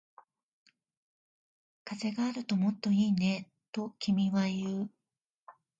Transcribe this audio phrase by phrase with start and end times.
[1.85, 4.89] 風があるともっといいね、と君は言う